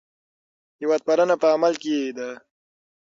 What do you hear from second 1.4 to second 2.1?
په عمل کې